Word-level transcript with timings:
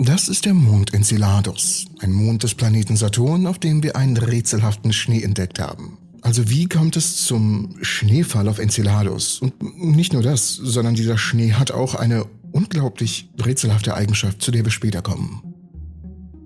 Das 0.00 0.28
ist 0.28 0.44
der 0.44 0.54
Mond 0.54 0.94
Enceladus, 0.94 1.86
ein 1.98 2.12
Mond 2.12 2.44
des 2.44 2.54
Planeten 2.54 2.96
Saturn, 2.96 3.48
auf 3.48 3.58
dem 3.58 3.82
wir 3.82 3.96
einen 3.96 4.16
rätselhaften 4.16 4.92
Schnee 4.92 5.22
entdeckt 5.22 5.58
haben. 5.58 5.98
Also 6.22 6.48
wie 6.48 6.68
kommt 6.68 6.96
es 6.96 7.24
zum 7.24 7.74
Schneefall 7.82 8.48
auf 8.48 8.60
Enceladus? 8.60 9.40
Und 9.40 9.96
nicht 9.96 10.12
nur 10.12 10.22
das, 10.22 10.54
sondern 10.54 10.94
dieser 10.94 11.18
Schnee 11.18 11.52
hat 11.52 11.72
auch 11.72 11.96
eine 11.96 12.26
unglaublich 12.52 13.28
rätselhafte 13.44 13.94
Eigenschaft, 13.94 14.40
zu 14.40 14.52
der 14.52 14.64
wir 14.64 14.70
später 14.70 15.02
kommen. 15.02 15.42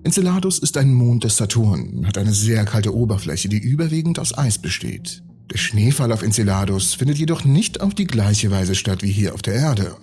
Enceladus 0.03 0.57
ist 0.57 0.75
ein 0.77 0.91
Mond 0.91 1.23
des 1.23 1.37
Saturn, 1.37 2.07
hat 2.07 2.17
eine 2.17 2.33
sehr 2.33 2.65
kalte 2.65 2.95
Oberfläche, 2.95 3.49
die 3.49 3.59
überwiegend 3.59 4.17
aus 4.17 4.35
Eis 4.35 4.57
besteht. 4.57 5.23
Der 5.51 5.59
Schneefall 5.59 6.11
auf 6.11 6.23
Enceladus 6.23 6.95
findet 6.95 7.19
jedoch 7.19 7.45
nicht 7.45 7.81
auf 7.81 7.93
die 7.93 8.07
gleiche 8.07 8.49
Weise 8.49 8.73
statt 8.73 9.03
wie 9.03 9.11
hier 9.11 9.35
auf 9.35 9.43
der 9.43 9.53
Erde. 9.53 9.95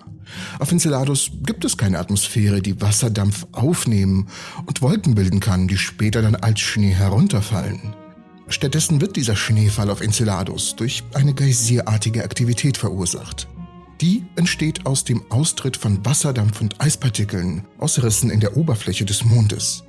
Auf 0.59 0.71
Enceladus 0.71 1.31
gibt 1.43 1.65
es 1.65 1.77
keine 1.77 1.99
Atmosphäre, 1.99 2.61
die 2.61 2.79
Wasserdampf 2.81 3.47
aufnehmen 3.51 4.27
und 4.65 4.81
Wolken 4.81 5.15
bilden 5.15 5.39
kann, 5.39 5.67
die 5.67 5.77
später 5.77 6.21
dann 6.21 6.35
als 6.35 6.59
Schnee 6.59 6.93
herunterfallen. 6.93 7.95
Stattdessen 8.47 8.99
wird 8.99 9.15
dieser 9.15 9.35
Schneefall 9.35 9.89
auf 9.89 10.01
Enceladus 10.01 10.75
durch 10.75 11.03
eine 11.13 11.33
geysirartige 11.33 12.23
Aktivität 12.23 12.77
verursacht. 12.77 13.47
Die 14.01 14.25
entsteht 14.35 14.85
aus 14.85 15.03
dem 15.03 15.21
Austritt 15.29 15.77
von 15.77 16.03
Wasserdampf 16.03 16.59
und 16.59 16.81
Eispartikeln 16.81 17.65
aus 17.77 18.01
Rissen 18.01 18.29
in 18.29 18.39
der 18.39 18.57
Oberfläche 18.57 19.05
des 19.05 19.23
Mondes. 19.23 19.83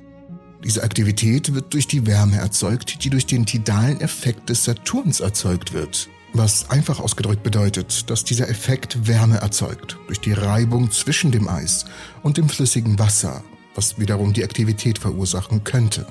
Diese 0.63 0.83
Aktivität 0.83 1.53
wird 1.53 1.73
durch 1.73 1.87
die 1.87 2.05
Wärme 2.05 2.37
erzeugt, 2.37 3.03
die 3.03 3.09
durch 3.09 3.25
den 3.25 3.45
tidalen 3.45 3.99
Effekt 3.99 4.49
des 4.49 4.63
Saturns 4.63 5.19
erzeugt 5.19 5.73
wird. 5.73 6.09
Was 6.33 6.69
einfach 6.69 6.99
ausgedrückt 6.99 7.43
bedeutet, 7.43 8.09
dass 8.09 8.23
dieser 8.23 8.49
Effekt 8.49 9.07
Wärme 9.07 9.37
erzeugt, 9.37 9.97
durch 10.07 10.19
die 10.19 10.33
Reibung 10.33 10.91
zwischen 10.91 11.31
dem 11.31 11.47
Eis 11.47 11.85
und 12.23 12.37
dem 12.37 12.49
flüssigen 12.49 12.97
Wasser, 12.97 13.43
was 13.75 13.99
wiederum 13.99 14.33
die 14.33 14.43
Aktivität 14.43 14.97
verursachen 14.97 15.63
könnte. 15.63 16.07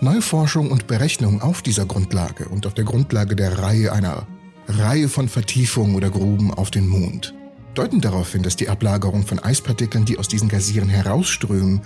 Neue 0.00 0.22
Forschung 0.22 0.70
und 0.70 0.86
Berechnung 0.86 1.40
auf 1.40 1.62
dieser 1.62 1.86
Grundlage 1.86 2.48
und 2.48 2.66
auf 2.66 2.74
der 2.74 2.84
Grundlage 2.84 3.36
der 3.36 3.58
Reihe 3.58 3.92
einer 3.92 4.26
Reihe 4.68 5.08
von 5.08 5.28
Vertiefungen 5.28 5.94
oder 5.94 6.10
Gruben 6.10 6.52
auf 6.52 6.70
den 6.70 6.86
Mond 6.86 7.34
deuten 7.74 8.00
darauf 8.00 8.32
hin, 8.32 8.42
dass 8.42 8.56
die 8.56 8.68
Ablagerung 8.68 9.26
von 9.26 9.38
Eispartikeln, 9.38 10.04
die 10.04 10.18
aus 10.18 10.28
diesen 10.28 10.48
Gasieren 10.48 10.88
herausströmen, 10.88 11.82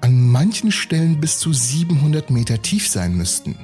an 0.00 0.30
manchen 0.30 0.72
Stellen 0.72 1.20
bis 1.20 1.38
zu 1.38 1.52
700 1.52 2.30
Meter 2.30 2.62
tief 2.62 2.88
sein 2.88 3.16
müssten. 3.16 3.56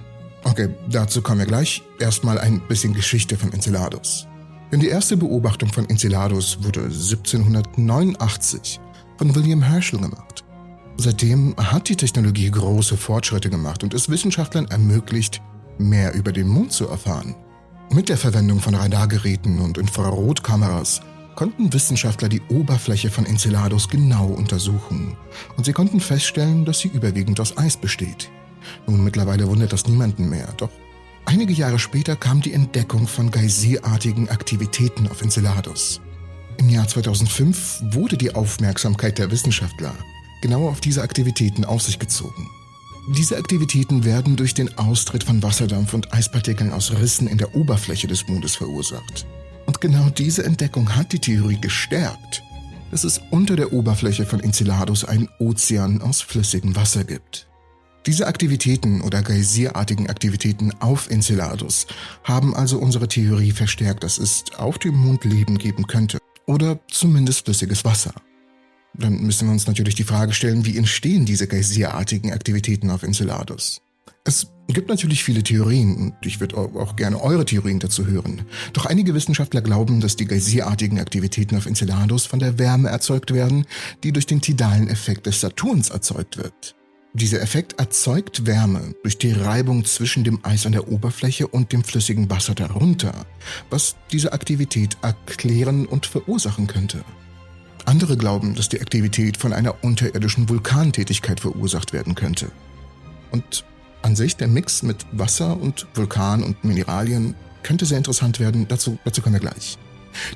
Okay, 0.44 0.68
dazu 0.88 1.22
kommen 1.22 1.40
wir 1.40 1.46
gleich. 1.46 1.82
Erstmal 1.98 2.38
ein 2.38 2.60
bisschen 2.68 2.92
Geschichte 2.92 3.36
von 3.36 3.52
Enceladus. 3.52 4.26
Denn 4.70 4.80
die 4.80 4.88
erste 4.88 5.16
Beobachtung 5.16 5.72
von 5.72 5.88
Enceladus 5.88 6.58
wurde 6.62 6.82
1789 6.84 8.80
von 9.18 9.34
William 9.34 9.62
Herschel 9.62 10.00
gemacht. 10.00 10.44
Seitdem 10.96 11.54
hat 11.56 11.88
die 11.88 11.96
Technologie 11.96 12.50
große 12.50 12.96
Fortschritte 12.96 13.50
gemacht 13.50 13.82
und 13.82 13.94
es 13.94 14.08
Wissenschaftlern 14.08 14.66
ermöglicht, 14.66 15.42
mehr 15.78 16.14
über 16.14 16.30
den 16.30 16.46
Mond 16.46 16.72
zu 16.72 16.88
erfahren. 16.88 17.34
Mit 17.90 18.08
der 18.08 18.16
Verwendung 18.16 18.60
von 18.60 18.74
Radargeräten 18.74 19.60
und 19.60 19.78
Infrarotkameras 19.78 21.00
konnten 21.34 21.72
Wissenschaftler 21.72 22.28
die 22.28 22.42
Oberfläche 22.48 23.10
von 23.10 23.26
Enceladus 23.26 23.88
genau 23.88 24.26
untersuchen 24.26 25.16
und 25.56 25.64
sie 25.64 25.72
konnten 25.72 26.00
feststellen, 26.00 26.64
dass 26.64 26.80
sie 26.80 26.88
überwiegend 26.88 27.40
aus 27.40 27.56
Eis 27.58 27.76
besteht. 27.76 28.30
Nun 28.86 29.04
mittlerweile 29.04 29.48
wundert 29.48 29.72
das 29.72 29.86
niemanden 29.86 30.28
mehr, 30.28 30.48
doch 30.56 30.70
einige 31.26 31.52
Jahre 31.52 31.78
später 31.78 32.16
kam 32.16 32.40
die 32.40 32.52
Entdeckung 32.52 33.06
von 33.06 33.30
geysirartigen 33.30 34.28
Aktivitäten 34.28 35.08
auf 35.08 35.22
Enceladus. 35.22 36.00
Im 36.58 36.68
Jahr 36.68 36.86
2005 36.86 37.82
wurde 37.90 38.16
die 38.16 38.34
Aufmerksamkeit 38.34 39.18
der 39.18 39.30
Wissenschaftler 39.30 39.94
genau 40.40 40.68
auf 40.68 40.80
diese 40.80 41.02
Aktivitäten 41.02 41.64
auf 41.64 41.80
sich 41.80 41.98
gezogen. 41.98 42.50
Diese 43.16 43.36
Aktivitäten 43.38 44.04
werden 44.04 44.36
durch 44.36 44.52
den 44.52 44.76
Austritt 44.76 45.24
von 45.24 45.42
Wasserdampf 45.42 45.94
und 45.94 46.12
Eispartikeln 46.12 46.70
aus 46.70 46.92
Rissen 46.92 47.26
in 47.28 47.38
der 47.38 47.54
Oberfläche 47.54 48.06
des 48.06 48.28
Mondes 48.28 48.56
verursacht. 48.56 49.26
Und 49.66 49.80
genau 49.80 50.10
diese 50.10 50.44
Entdeckung 50.44 50.94
hat 50.94 51.12
die 51.12 51.18
Theorie 51.18 51.58
gestärkt, 51.58 52.42
dass 52.90 53.04
es 53.04 53.20
unter 53.30 53.56
der 53.56 53.72
Oberfläche 53.72 54.26
von 54.26 54.40
Enceladus 54.40 55.04
einen 55.04 55.28
Ozean 55.38 56.02
aus 56.02 56.20
flüssigem 56.20 56.76
Wasser 56.76 57.04
gibt. 57.04 57.46
Diese 58.06 58.26
Aktivitäten 58.26 59.00
oder 59.00 59.22
geysirartigen 59.22 60.10
Aktivitäten 60.10 60.72
auf 60.80 61.08
Enceladus 61.08 61.86
haben 62.22 62.54
also 62.54 62.78
unsere 62.78 63.08
Theorie 63.08 63.52
verstärkt, 63.52 64.04
dass 64.04 64.18
es 64.18 64.44
auf 64.58 64.78
dem 64.78 64.94
Mond 64.94 65.24
Leben 65.24 65.56
geben 65.56 65.86
könnte 65.86 66.18
oder 66.46 66.78
zumindest 66.90 67.46
flüssiges 67.46 67.82
Wasser. 67.82 68.12
Dann 68.92 69.22
müssen 69.22 69.48
wir 69.48 69.52
uns 69.52 69.66
natürlich 69.66 69.94
die 69.94 70.04
Frage 70.04 70.34
stellen, 70.34 70.66
wie 70.66 70.76
entstehen 70.76 71.24
diese 71.24 71.48
geysirartigen 71.48 72.32
Aktivitäten 72.32 72.90
auf 72.90 73.04
Enceladus? 73.04 73.80
Es 74.24 74.48
gibt 74.68 74.90
natürlich 74.90 75.24
viele 75.24 75.42
Theorien 75.42 75.96
und 75.96 76.14
ich 76.26 76.40
würde 76.40 76.58
auch 76.58 76.96
gerne 76.96 77.22
eure 77.22 77.46
Theorien 77.46 77.78
dazu 77.78 78.06
hören. 78.06 78.42
Doch 78.74 78.84
einige 78.84 79.14
Wissenschaftler 79.14 79.62
glauben, 79.62 80.00
dass 80.00 80.16
die 80.16 80.26
geysirartigen 80.26 81.00
Aktivitäten 81.00 81.56
auf 81.56 81.64
Enceladus 81.64 82.26
von 82.26 82.38
der 82.38 82.58
Wärme 82.58 82.90
erzeugt 82.90 83.32
werden, 83.32 83.64
die 84.02 84.12
durch 84.12 84.26
den 84.26 84.42
tidalen 84.42 84.88
Effekt 84.88 85.24
des 85.24 85.40
Saturns 85.40 85.88
erzeugt 85.88 86.36
wird. 86.36 86.74
Dieser 87.16 87.40
Effekt 87.40 87.78
erzeugt 87.78 88.44
Wärme 88.44 88.92
durch 89.04 89.18
die 89.18 89.30
Reibung 89.30 89.84
zwischen 89.84 90.24
dem 90.24 90.40
Eis 90.44 90.66
an 90.66 90.72
der 90.72 90.88
Oberfläche 90.88 91.46
und 91.46 91.70
dem 91.70 91.84
flüssigen 91.84 92.28
Wasser 92.28 92.56
darunter, 92.56 93.14
was 93.70 93.94
diese 94.10 94.32
Aktivität 94.32 94.96
erklären 95.00 95.86
und 95.86 96.06
verursachen 96.06 96.66
könnte. 96.66 97.04
Andere 97.84 98.16
glauben, 98.16 98.56
dass 98.56 98.68
die 98.68 98.80
Aktivität 98.80 99.36
von 99.36 99.52
einer 99.52 99.84
unterirdischen 99.84 100.48
Vulkantätigkeit 100.48 101.38
verursacht 101.38 101.92
werden 101.92 102.16
könnte. 102.16 102.50
Und 103.30 103.64
an 104.02 104.16
sich 104.16 104.34
der 104.34 104.48
Mix 104.48 104.82
mit 104.82 105.06
Wasser 105.12 105.60
und 105.60 105.86
Vulkan 105.94 106.42
und 106.42 106.64
Mineralien 106.64 107.36
könnte 107.62 107.86
sehr 107.86 107.98
interessant 107.98 108.40
werden, 108.40 108.66
dazu, 108.66 108.98
dazu 109.04 109.22
kommen 109.22 109.34
wir 109.34 109.40
gleich. 109.40 109.78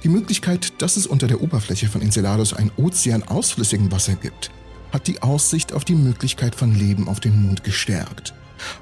Die 0.04 0.08
Möglichkeit, 0.08 0.80
dass 0.80 0.96
es 0.96 1.08
unter 1.08 1.26
der 1.26 1.42
Oberfläche 1.42 1.88
von 1.88 2.02
Enceladus 2.02 2.52
ein 2.52 2.70
Ozean 2.76 3.24
aus 3.24 3.50
flüssigem 3.50 3.90
Wasser 3.90 4.14
gibt, 4.14 4.52
hat 4.92 5.06
die 5.06 5.22
Aussicht 5.22 5.72
auf 5.72 5.84
die 5.84 5.94
Möglichkeit 5.94 6.54
von 6.54 6.74
Leben 6.74 7.08
auf 7.08 7.20
dem 7.20 7.42
Mond 7.42 7.64
gestärkt. 7.64 8.34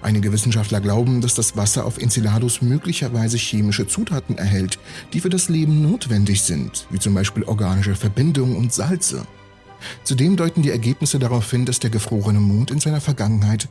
Einige 0.03 0.33
Wissenschaftler 0.33 0.81
glauben, 0.81 1.21
dass 1.21 1.34
das 1.34 1.56
Wasser 1.56 1.84
auf 1.84 1.99
Enceladus 1.99 2.62
möglicherweise 2.62 3.37
chemische 3.37 3.87
Zutaten 3.87 4.39
erhält, 4.39 4.78
die 5.12 5.21
für 5.21 5.28
das 5.28 5.49
Leben 5.49 5.83
notwendig 5.83 6.43
sind, 6.43 6.87
wie 6.91 6.99
zum 6.99 7.15
Beispiel 7.15 7.45
organische 7.45 7.95
Verbindungen 7.95 8.56
und 8.56 8.72
Salze. 8.72 9.27
Zudem 10.05 10.37
deuten 10.37 10.62
die 10.62 10.71
Ergebnisse 10.71 11.19
darauf 11.19 11.50
hin, 11.50 11.66
dass 11.66 11.78
der 11.78 11.91
gefrorene 11.91 12.41
Mond 12.41 12.71
in 12.71 12.81
seiner 12.81 13.00
Vergangenheit 13.00 13.69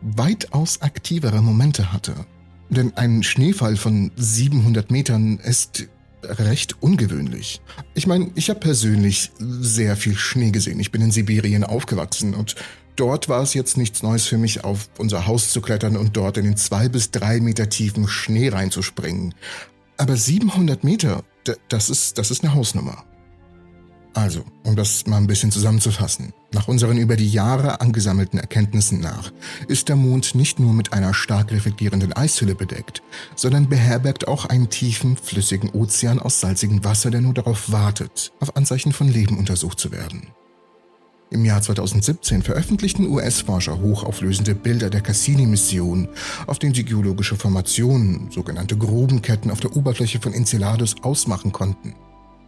weitaus 0.00 0.80
aktivere 0.82 1.42
Momente 1.42 1.92
hatte. 1.92 2.14
Denn 2.70 2.96
ein 2.96 3.22
Schneefall 3.22 3.76
von 3.76 4.12
700 4.16 4.90
Metern 4.90 5.38
ist 5.38 5.88
recht 6.22 6.82
ungewöhnlich. 6.82 7.60
Ich 7.94 8.06
meine, 8.06 8.30
ich 8.34 8.50
habe 8.50 8.60
persönlich 8.60 9.30
sehr 9.38 9.96
viel 9.96 10.16
Schnee 10.16 10.50
gesehen. 10.50 10.80
Ich 10.80 10.92
bin 10.92 11.02
in 11.02 11.10
Sibirien 11.10 11.64
aufgewachsen 11.64 12.34
und 12.34 12.54
dort 12.96 13.28
war 13.28 13.42
es 13.42 13.54
jetzt 13.54 13.76
nichts 13.76 14.02
Neues 14.02 14.26
für 14.26 14.38
mich, 14.38 14.64
auf 14.64 14.88
unser 14.98 15.26
Haus 15.26 15.52
zu 15.52 15.60
klettern 15.60 15.96
und 15.96 16.16
dort 16.16 16.36
in 16.36 16.44
den 16.44 16.56
zwei 16.56 16.88
bis 16.88 17.10
drei 17.10 17.40
Meter 17.40 17.68
tiefen 17.68 18.08
Schnee 18.08 18.48
reinzuspringen. 18.48 19.34
Aber 19.96 20.16
700 20.16 20.84
Meter, 20.84 21.24
das 21.68 21.90
ist, 21.90 22.18
das 22.18 22.30
ist 22.30 22.44
eine 22.44 22.54
Hausnummer. 22.54 23.04
Also, 24.14 24.44
um 24.64 24.74
das 24.74 25.06
mal 25.06 25.18
ein 25.18 25.26
bisschen 25.26 25.52
zusammenzufassen. 25.52 26.32
Nach 26.52 26.66
unseren 26.66 26.98
über 26.98 27.16
die 27.16 27.30
Jahre 27.30 27.80
angesammelten 27.80 28.38
Erkenntnissen 28.38 29.00
nach 29.00 29.32
ist 29.68 29.88
der 29.88 29.96
Mond 29.96 30.34
nicht 30.34 30.58
nur 30.58 30.72
mit 30.72 30.92
einer 30.92 31.14
stark 31.14 31.52
reflektierenden 31.52 32.14
Eishülle 32.14 32.54
bedeckt, 32.54 33.02
sondern 33.36 33.68
beherbergt 33.68 34.26
auch 34.26 34.46
einen 34.46 34.70
tiefen, 34.70 35.16
flüssigen 35.16 35.70
Ozean 35.70 36.18
aus 36.18 36.40
salzigem 36.40 36.84
Wasser, 36.84 37.10
der 37.10 37.20
nur 37.20 37.34
darauf 37.34 37.70
wartet, 37.70 38.32
auf 38.40 38.56
Anzeichen 38.56 38.92
von 38.92 39.08
Leben 39.08 39.38
untersucht 39.38 39.78
zu 39.78 39.92
werden. 39.92 40.28
Im 41.30 41.44
Jahr 41.44 41.60
2017 41.60 42.42
veröffentlichten 42.42 43.06
US-Forscher 43.06 43.80
hochauflösende 43.80 44.54
Bilder 44.54 44.88
der 44.88 45.02
Cassini-Mission, 45.02 46.08
auf 46.46 46.58
denen 46.58 46.72
sie 46.72 46.84
geologische 46.84 47.36
Formationen, 47.36 48.30
sogenannte 48.30 48.78
Grubenketten 48.78 49.50
auf 49.50 49.60
der 49.60 49.76
Oberfläche 49.76 50.20
von 50.20 50.32
Enceladus 50.32 50.96
ausmachen 51.02 51.52
konnten. 51.52 51.94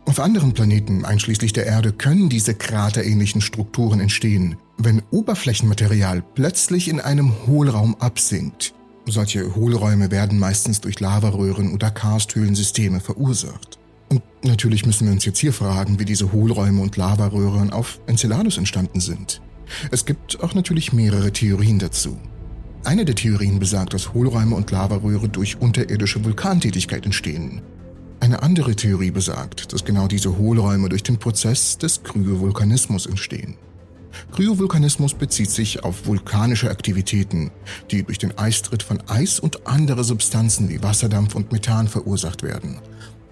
Auf 0.06 0.18
anderen 0.18 0.54
Planeten, 0.54 1.04
einschließlich 1.04 1.52
der 1.52 1.66
Erde, 1.66 1.92
können 1.92 2.28
diese 2.28 2.54
kraterähnlichen 2.54 3.40
Strukturen 3.40 4.00
entstehen, 4.00 4.56
wenn 4.76 5.02
Oberflächenmaterial 5.10 6.22
plötzlich 6.34 6.88
in 6.88 7.00
einem 7.00 7.32
Hohlraum 7.46 7.94
absinkt. 7.96 8.74
Solche 9.06 9.54
Hohlräume 9.54 10.10
werden 10.10 10.38
meistens 10.38 10.80
durch 10.80 11.00
Lavaröhren 11.00 11.72
oder 11.72 11.90
Karsthöhlensysteme 11.90 13.00
verursacht. 13.00 13.78
Und 14.08 14.22
natürlich 14.42 14.84
müssen 14.84 15.06
wir 15.06 15.12
uns 15.12 15.24
jetzt 15.24 15.38
hier 15.38 15.52
fragen, 15.52 15.98
wie 15.98 16.04
diese 16.04 16.32
Hohlräume 16.32 16.80
und 16.80 16.96
Lavaröhren 16.96 17.70
auf 17.70 18.00
Enceladus 18.06 18.58
entstanden 18.58 19.00
sind. 19.00 19.40
Es 19.90 20.04
gibt 20.04 20.42
auch 20.42 20.54
natürlich 20.54 20.92
mehrere 20.92 21.32
Theorien 21.32 21.78
dazu. 21.78 22.18
Eine 22.82 23.04
der 23.04 23.14
Theorien 23.14 23.58
besagt, 23.58 23.94
dass 23.94 24.14
Hohlräume 24.14 24.56
und 24.56 24.70
Lavaröhre 24.70 25.28
durch 25.28 25.60
unterirdische 25.60 26.24
Vulkantätigkeit 26.24 27.04
entstehen. 27.04 27.62
Eine 28.20 28.42
andere 28.42 28.76
Theorie 28.76 29.10
besagt, 29.10 29.72
dass 29.72 29.82
genau 29.82 30.06
diese 30.06 30.36
Hohlräume 30.36 30.90
durch 30.90 31.02
den 31.02 31.18
Prozess 31.18 31.78
des 31.78 32.02
Kryovulkanismus 32.02 33.06
entstehen. 33.06 33.56
Kryovulkanismus 34.32 35.14
bezieht 35.14 35.50
sich 35.50 35.84
auf 35.84 36.06
vulkanische 36.06 36.70
Aktivitäten, 36.70 37.50
die 37.90 38.02
durch 38.02 38.18
den 38.18 38.36
Eistritt 38.36 38.82
von 38.82 39.00
Eis 39.08 39.40
und 39.40 39.66
andere 39.66 40.04
Substanzen 40.04 40.68
wie 40.68 40.82
Wasserdampf 40.82 41.34
und 41.34 41.50
Methan 41.50 41.88
verursacht 41.88 42.42
werden. 42.42 42.78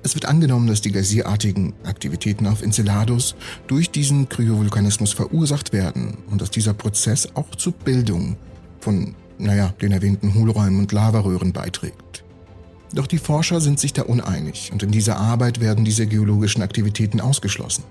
Es 0.03 0.15
wird 0.15 0.25
angenommen, 0.25 0.69
dass 0.69 0.81
die 0.81 0.93
geysirartigen 0.93 1.75
Aktivitäten 1.85 2.47
auf 2.47 2.63
Enceladus 2.63 3.35
durch 3.67 3.91
diesen 3.91 4.31
Kryovulkanismus 4.31 5.13
verursacht 5.13 5.75
werden 5.75 6.17
und 6.31 6.41
dass 6.41 6.51
dieser 6.51 6.73
Prozess 6.73 7.29
auch 7.35 7.55
zur 7.57 7.75
Bildung 7.75 8.39
von, 8.81 9.15
naja, 9.37 9.75
den 9.83 9.93
erwähnten 9.93 10.33
Hohlräumen 10.33 10.81
und 10.81 10.93
Lavaröhren 10.93 11.53
beiträgt. 11.53 12.08
Doch 12.93 13.07
die 13.07 13.19
Forscher 13.19 13.61
sind 13.61 13.79
sich 13.79 13.93
da 13.93 14.03
uneinig 14.03 14.71
und 14.73 14.83
in 14.83 14.91
dieser 14.91 15.19
Arbeit 15.19 15.61
werden 15.61 15.85
diese 15.85 16.07
geologischen 16.07 16.63
Aktivitäten 16.63 17.21
ausgeschlossen. 17.21 17.85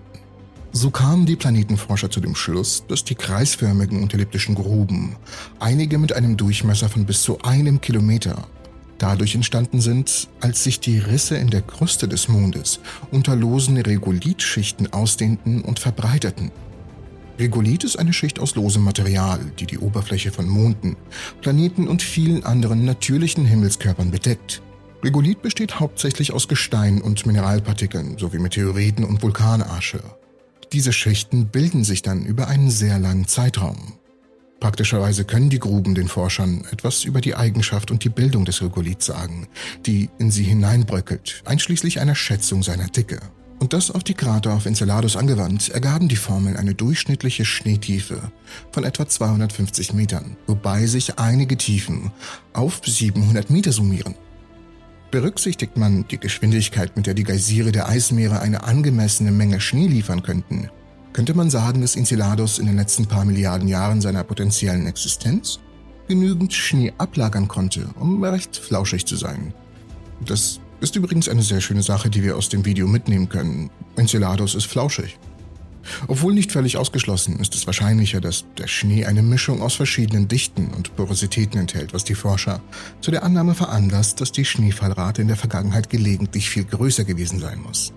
So 0.71 0.91
kamen 0.91 1.25
die 1.25 1.35
Planetenforscher 1.35 2.09
zu 2.09 2.19
dem 2.19 2.35
Schluss, 2.35 2.83
dass 2.88 3.03
die 3.03 3.15
kreisförmigen 3.15 4.01
und 4.01 4.13
elliptischen 4.13 4.55
Gruben, 4.55 5.15
einige 5.59 5.97
mit 5.97 6.13
einem 6.13 6.38
Durchmesser 6.38 6.89
von 6.89 7.05
bis 7.05 7.21
zu 7.21 7.41
einem 7.41 7.81
Kilometer, 7.81 8.47
dadurch 8.97 9.35
entstanden 9.35 9.81
sind, 9.81 10.27
als 10.41 10.63
sich 10.63 10.79
die 10.79 10.99
Risse 10.99 11.38
in 11.38 11.49
der 11.49 11.61
Kruste 11.61 12.07
des 12.07 12.27
Mondes 12.27 12.79
unter 13.11 13.35
losen 13.35 13.77
Regolithschichten 13.77 14.91
ausdehnten 14.94 15.61
und 15.61 15.79
verbreiterten. 15.79 16.51
Regolith 17.39 17.83
ist 17.83 17.97
eine 17.97 18.13
Schicht 18.13 18.39
aus 18.39 18.55
losem 18.55 18.83
Material, 18.83 19.39
die 19.59 19.67
die 19.67 19.77
Oberfläche 19.77 20.31
von 20.31 20.47
Monden, 20.49 20.95
Planeten 21.41 21.88
und 21.88 22.01
vielen 22.01 22.44
anderen 22.44 22.83
natürlichen 22.83 23.45
Himmelskörpern 23.45 24.09
bedeckt. 24.09 24.61
Regolith 25.03 25.41
besteht 25.41 25.79
hauptsächlich 25.79 26.33
aus 26.33 26.47
Gestein 26.47 27.01
und 27.01 27.25
Mineralpartikeln 27.25 28.17
sowie 28.17 28.39
Meteoriten 28.39 29.05
und 29.05 29.21
Vulkanasche. 29.21 30.01
Diese 30.73 30.91
Schichten 30.91 31.47
bilden 31.47 31.83
sich 31.83 32.01
dann 32.01 32.25
über 32.25 32.47
einen 32.47 32.71
sehr 32.71 32.99
langen 32.99 33.27
Zeitraum. 33.27 33.94
Praktischerweise 34.59 35.23
können 35.23 35.51
die 35.51 35.59
Gruben 35.59 35.94
den 35.94 36.07
Forschern 36.07 36.65
etwas 36.71 37.03
über 37.03 37.21
die 37.21 37.35
Eigenschaft 37.35 37.91
und 37.91 38.03
die 38.03 38.09
Bildung 38.09 38.44
des 38.44 38.61
Regoliths 38.63 39.05
sagen, 39.05 39.47
die 39.85 40.09
in 40.17 40.31
sie 40.31 40.44
hineinbröckelt, 40.44 41.44
einschließlich 41.45 41.99
einer 41.99 42.15
Schätzung 42.15 42.63
seiner 42.63 42.88
Dicke. 42.88 43.19
Und 43.59 43.73
das 43.73 43.91
auf 43.91 44.03
die 44.03 44.15
Krater 44.15 44.53
auf 44.53 44.65
Enceladus 44.65 45.15
angewandt, 45.15 45.69
ergaben 45.69 46.07
die 46.07 46.15
Formeln 46.15 46.57
eine 46.57 46.73
durchschnittliche 46.73 47.45
Schneetiefe 47.45 48.31
von 48.71 48.83
etwa 48.83 49.07
250 49.07 49.94
Metern, 49.94 50.38
wobei 50.47 50.88
sich 50.88 51.17
einige 51.19 51.57
Tiefen 51.57 52.11
auf 52.53 52.81
700 52.83 53.49
Meter 53.49 53.71
summieren. 53.71 54.15
Berücksichtigt 55.18 55.78
man 55.78 56.08
die 56.08 56.19
Geschwindigkeit, 56.19 56.96
mit 56.96 57.08
der 57.08 57.16
die 57.16 57.24
Geysire 57.24 57.72
der 57.72 57.90
Eismeere 57.90 58.40
eine 58.40 58.66
angemessene 58.66 59.31
Menge 59.31 59.60
Schnee 59.60 59.88
liefern 59.88 60.22
könnten, 60.22 60.69
könnte 61.12 61.34
man 61.34 61.50
sagen, 61.50 61.81
dass 61.81 61.96
Enceladus 61.96 62.60
in 62.60 62.68
den 62.68 62.75
letzten 62.75 63.08
paar 63.08 63.25
Milliarden 63.25 63.68
Jahren 63.68 64.00
seiner 64.00 64.24
potenziellen 64.24 64.86
Existenz 64.86 65.60
genügend 66.08 66.54
Schnee 66.54 66.94
ablagern 67.00 67.48
konnte, 67.48 67.90
um 68.00 68.24
recht 68.24 68.58
flauschig 68.58 69.08
zu 69.08 69.16
sein. 69.16 69.56
Das 70.24 70.60
ist 70.81 70.96
übrigens 70.96 71.28
eine 71.28 71.42
sehr 71.42 71.62
schöne 71.62 71.81
Sache, 71.81 72.12
die 72.12 72.22
wir 72.22 72.38
aus 72.38 72.50
dem 72.50 72.64
Video 72.64 72.88
mitnehmen 72.88 73.28
können. 73.28 73.72
Enceladus 73.96 74.54
ist 74.54 74.68
flauschig. 74.68 75.18
Obwohl 76.07 76.34
nicht 76.34 76.51
völlig 76.51 76.78
ausgeschlossen, 76.78 77.39
ist 77.39 77.56
es 77.56 77.66
wahrscheinlicher, 77.66 78.22
dass 78.22 78.45
der 78.57 78.68
Schnee 78.68 79.06
eine 79.06 79.22
Mischung 79.22 79.62
aus 79.62 79.75
verschiedenen 79.75 80.28
Dichten 80.28 80.68
und 80.75 80.95
Porositäten 80.95 81.60
enthält, 81.60 81.94
was 81.94 82.04
die 82.04 82.16
Forscher 82.16 82.62
zu 83.01 83.12
der 83.12 83.24
Annahme 83.24 83.56
veranlasst, 83.56 84.22
dass 84.22 84.31
die 84.31 84.45
Schneefallrate 84.45 85.22
in 85.22 85.28
der 85.28 85.38
Vergangenheit 85.38 85.89
gelegentlich 85.89 86.50
viel 86.50 86.66
größer 86.66 87.04
gewesen 87.04 87.39
sein 87.39 87.60
muss. 87.62 87.94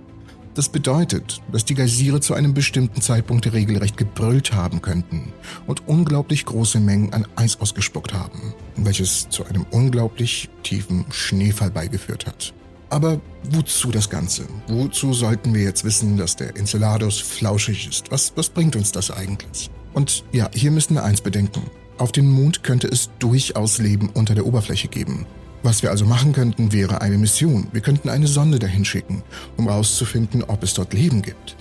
Das 0.54 0.68
bedeutet, 0.68 1.40
dass 1.52 1.64
die 1.64 1.74
Geysire 1.74 2.20
zu 2.20 2.34
einem 2.34 2.54
bestimmten 2.54 3.00
Zeitpunkt 3.00 3.52
regelrecht 3.52 3.96
gebrüllt 3.96 4.52
haben 4.52 4.82
könnten 4.82 5.32
und 5.66 5.86
unglaublich 5.86 6.44
große 6.44 6.80
Mengen 6.80 7.12
an 7.14 7.26
Eis 7.36 7.60
ausgespuckt 7.60 8.12
haben, 8.12 8.52
welches 8.76 9.28
zu 9.30 9.44
einem 9.46 9.64
unglaublich 9.70 10.50
tiefen 10.64 11.04
Schneefall 11.10 11.70
beigeführt 11.70 12.26
hat. 12.26 12.52
Aber 12.90 13.20
wozu 13.50 13.90
das 13.90 14.10
Ganze? 14.10 14.44
Wozu 14.66 15.14
sollten 15.14 15.54
wir 15.54 15.62
jetzt 15.62 15.84
wissen, 15.84 16.16
dass 16.16 16.36
der 16.36 16.56
Enceladus 16.56 17.20
flauschig 17.20 17.88
ist? 17.88 18.10
Was, 18.10 18.32
was 18.34 18.48
bringt 18.48 18.76
uns 18.76 18.92
das 18.92 19.10
eigentlich? 19.10 19.70
Und 19.94 20.24
ja, 20.32 20.50
hier 20.52 20.70
müssen 20.70 20.94
wir 20.94 21.04
eins 21.04 21.20
bedenken. 21.20 21.62
Auf 21.98 22.12
dem 22.12 22.28
Mond 22.28 22.62
könnte 22.62 22.88
es 22.88 23.10
durchaus 23.18 23.78
Leben 23.78 24.10
unter 24.10 24.34
der 24.34 24.46
Oberfläche 24.46 24.88
geben. 24.88 25.26
Was 25.62 25.82
wir 25.82 25.90
also 25.90 26.06
machen 26.06 26.32
könnten, 26.32 26.72
wäre 26.72 27.02
eine 27.02 27.18
Mission. 27.18 27.68
Wir 27.72 27.82
könnten 27.82 28.08
eine 28.08 28.26
Sonde 28.26 28.58
dahin 28.58 28.84
schicken, 28.84 29.22
um 29.56 29.68
herauszufinden, 29.68 30.42
ob 30.42 30.62
es 30.62 30.74
dort 30.74 30.94
Leben 30.94 31.22
gibt. 31.22 31.56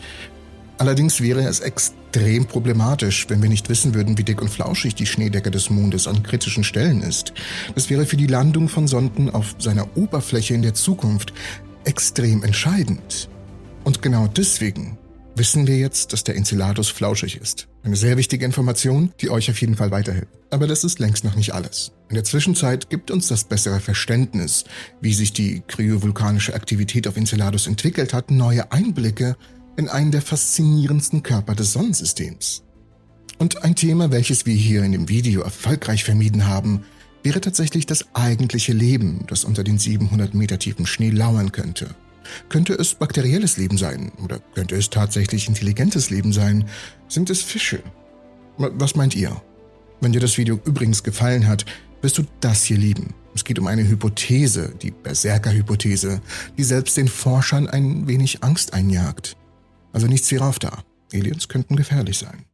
Allerdings 0.79 1.19
wäre 1.19 1.41
es 1.41 1.59
extrem 1.59 2.45
problematisch, 2.45 3.25
wenn 3.29 3.41
wir 3.41 3.49
nicht 3.49 3.67
wissen 3.67 3.93
würden, 3.93 4.17
wie 4.17 4.23
dick 4.23 4.41
und 4.41 4.47
flauschig 4.47 4.95
die 4.95 5.05
Schneedecke 5.05 5.51
des 5.51 5.69
Mondes 5.69 6.07
an 6.07 6.23
kritischen 6.23 6.63
Stellen 6.63 7.01
ist. 7.01 7.33
Das 7.75 7.89
wäre 7.89 8.05
für 8.05 8.15
die 8.15 8.27
Landung 8.27 8.69
von 8.69 8.87
Sonden 8.87 9.29
auf 9.29 9.55
seiner 9.59 9.97
Oberfläche 9.97 10.53
in 10.53 10.61
der 10.61 10.73
Zukunft 10.73 11.33
extrem 11.83 12.43
entscheidend. 12.43 13.27
Und 13.83 14.01
genau 14.01 14.27
deswegen 14.27 14.97
wissen 15.35 15.67
wir 15.67 15.77
jetzt, 15.77 16.13
dass 16.13 16.23
der 16.23 16.37
Enceladus 16.37 16.87
flauschig 16.87 17.41
ist. 17.41 17.67
Eine 17.83 17.97
sehr 17.97 18.15
wichtige 18.15 18.45
Information, 18.45 19.11
die 19.19 19.29
euch 19.29 19.49
auf 19.49 19.59
jeden 19.59 19.75
Fall 19.75 19.91
weiterhilft. 19.91 20.29
Aber 20.49 20.65
das 20.65 20.85
ist 20.85 20.99
längst 20.99 21.25
noch 21.25 21.35
nicht 21.35 21.53
alles. 21.53 21.91
In 22.07 22.15
der 22.15 22.23
Zwischenzeit 22.23 22.89
gibt 22.89 23.11
uns 23.11 23.27
das 23.27 23.43
bessere 23.43 23.81
Verständnis, 23.81 24.63
wie 25.01 25.13
sich 25.13 25.33
die 25.33 25.61
kryovulkanische 25.67 26.53
Aktivität 26.53 27.05
auf 27.05 27.17
Enceladus 27.17 27.67
entwickelt 27.67 28.13
hat, 28.13 28.31
neue 28.31 28.71
Einblicke 28.71 29.35
in 29.79 29.87
einen 29.87 30.11
der 30.11 30.21
faszinierendsten 30.21 31.23
Körper 31.23 31.55
des 31.55 31.73
Sonnensystems. 31.73 32.63
Und 33.37 33.63
ein 33.63 33.75
Thema, 33.75 34.11
welches 34.11 34.45
wir 34.45 34.53
hier 34.53 34.83
in 34.83 34.91
dem 34.91 35.07
Video 35.07 35.41
erfolgreich 35.41 36.03
vermieden 36.03 36.47
haben, 36.47 36.83
wäre 37.23 37.39
tatsächlich 37.39 37.85
das 37.85 38.13
eigentliche 38.13 38.73
Leben, 38.73 39.25
das 39.27 39.45
unter 39.45 39.63
den 39.63 39.77
700 39.77 40.33
Meter 40.33 40.59
tiefen 40.59 40.85
Schnee 40.85 41.11
lauern 41.11 41.53
könnte. 41.53 41.95
Könnte 42.49 42.73
es 42.73 42.93
bakterielles 42.93 43.55
Leben 43.55 43.77
sein 43.77 44.11
oder 44.21 44.39
könnte 44.53 44.75
es 44.75 44.89
tatsächlich 44.89 45.47
intelligentes 45.47 46.09
Leben 46.09 46.33
sein? 46.33 46.65
Sind 47.07 47.29
es 47.29 47.41
Fische? 47.41 47.81
Was 48.57 48.95
meint 48.95 49.15
ihr? 49.15 49.41
Wenn 50.01 50.11
dir 50.11 50.21
das 50.21 50.37
Video 50.37 50.59
übrigens 50.65 51.03
gefallen 51.03 51.47
hat, 51.47 51.65
wirst 52.01 52.17
du 52.17 52.23
das 52.41 52.63
hier 52.63 52.77
lieben. 52.77 53.13
Es 53.33 53.45
geht 53.45 53.59
um 53.59 53.67
eine 53.67 53.87
Hypothese, 53.87 54.73
die 54.81 54.91
Berserker-Hypothese, 54.91 56.21
die 56.57 56.63
selbst 56.63 56.97
den 56.97 57.07
Forschern 57.07 57.67
ein 57.69 58.07
wenig 58.07 58.43
Angst 58.43 58.73
einjagt. 58.73 59.37
Also 59.93 60.07
nichts 60.07 60.29
hierauf 60.29 60.59
da. 60.59 60.83
Aliens 61.13 61.47
könnten 61.47 61.75
gefährlich 61.75 62.17
sein. 62.17 62.45